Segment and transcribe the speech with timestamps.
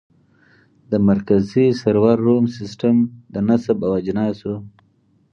[0.91, 2.95] د مرکزي سرور روم سیسټم
[3.33, 4.53] د نصب او اجناسو